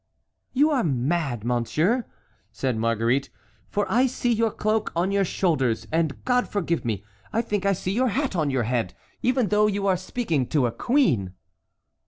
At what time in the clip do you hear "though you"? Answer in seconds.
9.49-9.85